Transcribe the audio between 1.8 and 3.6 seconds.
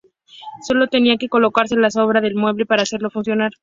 sobre un mueble para hacerlo funcionar.